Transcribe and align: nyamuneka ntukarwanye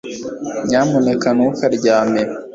nyamuneka 0.67 1.27
ntukarwanye 1.35 2.21